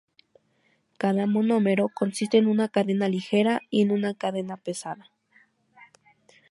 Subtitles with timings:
[0.97, 5.11] Cada monómero consiste en una cadena ligera y en una cadena pesada.